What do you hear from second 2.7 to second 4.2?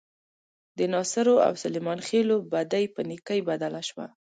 په نیکۍ بدله شوه.